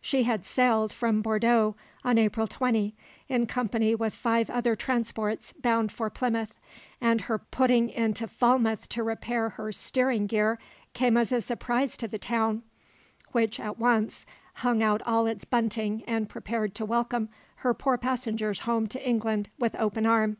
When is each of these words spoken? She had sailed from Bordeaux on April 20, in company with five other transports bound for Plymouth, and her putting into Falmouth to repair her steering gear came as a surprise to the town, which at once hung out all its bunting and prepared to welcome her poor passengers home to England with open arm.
She 0.00 0.24
had 0.24 0.44
sailed 0.44 0.92
from 0.92 1.22
Bordeaux 1.22 1.76
on 2.02 2.18
April 2.18 2.48
20, 2.48 2.96
in 3.28 3.46
company 3.46 3.94
with 3.94 4.12
five 4.12 4.50
other 4.50 4.74
transports 4.74 5.52
bound 5.52 5.92
for 5.92 6.10
Plymouth, 6.10 6.52
and 7.00 7.20
her 7.20 7.38
putting 7.38 7.88
into 7.88 8.26
Falmouth 8.26 8.88
to 8.88 9.04
repair 9.04 9.50
her 9.50 9.70
steering 9.70 10.26
gear 10.26 10.58
came 10.94 11.16
as 11.16 11.30
a 11.30 11.40
surprise 11.40 11.96
to 11.98 12.08
the 12.08 12.18
town, 12.18 12.64
which 13.30 13.60
at 13.60 13.78
once 13.78 14.26
hung 14.54 14.82
out 14.82 15.00
all 15.06 15.28
its 15.28 15.44
bunting 15.44 16.02
and 16.08 16.28
prepared 16.28 16.74
to 16.74 16.84
welcome 16.84 17.28
her 17.58 17.72
poor 17.72 17.96
passengers 17.96 18.58
home 18.62 18.88
to 18.88 19.08
England 19.08 19.48
with 19.60 19.76
open 19.78 20.06
arm. 20.06 20.38